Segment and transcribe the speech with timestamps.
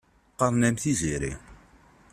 [0.31, 1.31] Qqaṛen-am Tiziri.